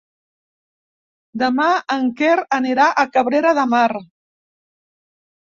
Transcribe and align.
Demà 1.41 1.67
en 1.97 2.07
Quer 2.23 2.33
anirà 2.59 2.89
a 3.03 3.05
Cabrera 3.19 3.53
de 3.61 3.67
Mar. 3.77 3.85